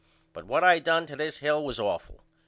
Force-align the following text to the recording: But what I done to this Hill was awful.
But 0.33 0.45
what 0.45 0.63
I 0.63 0.79
done 0.79 1.05
to 1.05 1.15
this 1.15 1.37
Hill 1.37 1.63
was 1.63 1.79
awful. 1.79 2.23